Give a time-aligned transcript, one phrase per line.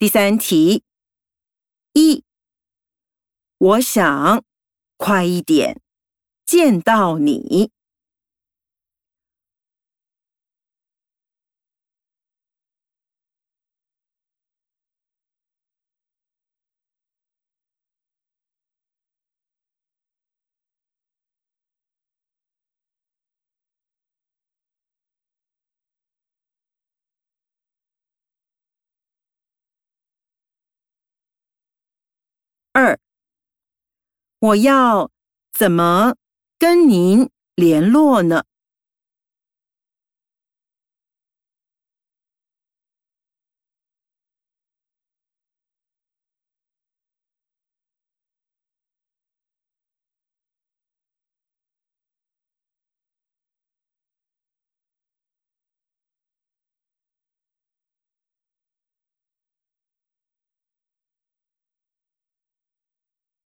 [0.00, 0.82] 第三题，
[1.92, 2.24] 一，
[3.58, 4.42] 我想
[4.96, 5.82] 快一点
[6.46, 7.70] 见到你。
[34.40, 35.10] 我要
[35.52, 36.14] 怎么
[36.58, 38.44] 跟您联络呢？